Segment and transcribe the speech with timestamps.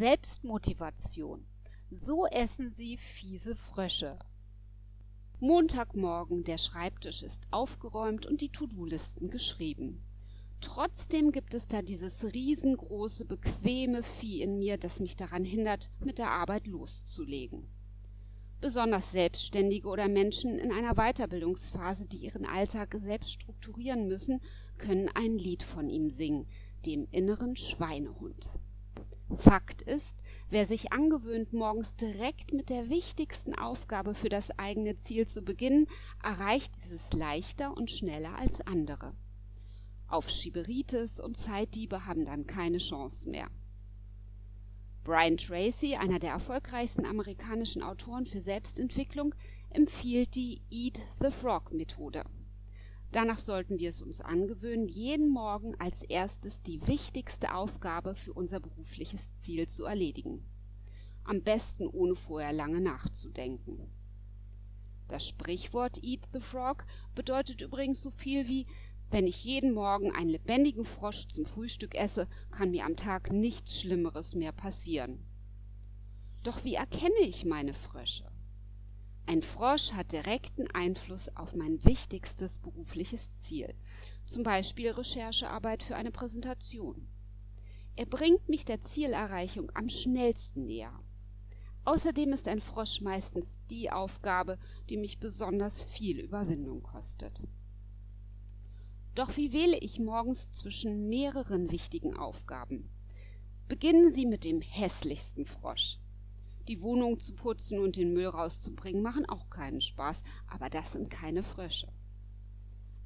[0.00, 1.44] Selbstmotivation.
[1.90, 4.18] So essen sie fiese Frösche.
[5.40, 10.00] Montagmorgen, der Schreibtisch ist aufgeräumt und die To-Do-Listen geschrieben.
[10.62, 16.16] Trotzdem gibt es da dieses riesengroße, bequeme Vieh in mir, das mich daran hindert, mit
[16.16, 17.68] der Arbeit loszulegen.
[18.62, 24.40] Besonders Selbstständige oder Menschen in einer Weiterbildungsphase, die ihren Alltag selbst strukturieren müssen,
[24.78, 26.46] können ein Lied von ihm singen,
[26.86, 28.48] dem inneren Schweinehund.
[29.38, 35.26] Fakt ist, wer sich angewöhnt, morgens direkt mit der wichtigsten Aufgabe für das eigene Ziel
[35.26, 35.86] zu beginnen,
[36.22, 39.14] erreicht dieses leichter und schneller als andere.
[40.08, 43.46] Aufschieberitis und Zeitdiebe haben dann keine Chance mehr.
[45.04, 49.34] Brian Tracy, einer der erfolgreichsten amerikanischen Autoren für Selbstentwicklung,
[49.70, 52.24] empfiehlt die Eat the Frog Methode.
[53.12, 58.60] Danach sollten wir es uns angewöhnen, jeden Morgen als erstes die wichtigste Aufgabe für unser
[58.60, 60.44] berufliches Ziel zu erledigen.
[61.24, 63.90] Am besten ohne vorher lange nachzudenken.
[65.08, 66.84] Das Sprichwort Eat the Frog
[67.16, 68.66] bedeutet übrigens so viel wie
[69.10, 73.80] wenn ich jeden Morgen einen lebendigen Frosch zum Frühstück esse, kann mir am Tag nichts
[73.80, 75.18] Schlimmeres mehr passieren.
[76.44, 78.30] Doch wie erkenne ich meine Frösche?
[79.30, 83.72] Ein Frosch hat direkten Einfluss auf mein wichtigstes berufliches Ziel,
[84.26, 87.06] zum Beispiel Recherchearbeit für eine Präsentation.
[87.94, 90.98] Er bringt mich der Zielerreichung am schnellsten näher.
[91.84, 97.40] Außerdem ist ein Frosch meistens die Aufgabe, die mich besonders viel Überwindung kostet.
[99.14, 102.90] Doch wie wähle ich morgens zwischen mehreren wichtigen Aufgaben?
[103.68, 105.99] Beginnen Sie mit dem hässlichsten Frosch.
[106.70, 111.10] Die Wohnung zu putzen und den Müll rauszubringen machen auch keinen Spaß, aber das sind
[111.10, 111.88] keine Frösche.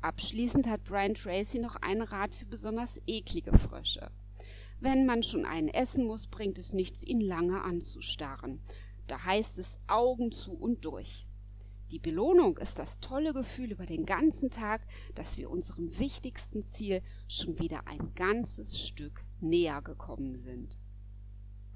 [0.00, 4.10] Abschließend hat Brian Tracy noch einen Rat für besonders eklige Frösche.
[4.80, 8.60] Wenn man schon einen essen muss, bringt es nichts, ihn lange anzustarren.
[9.06, 11.28] Da heißt es Augen zu und durch.
[11.92, 14.84] Die Belohnung ist das tolle Gefühl über den ganzen Tag,
[15.14, 20.76] dass wir unserem wichtigsten Ziel schon wieder ein ganzes Stück näher gekommen sind.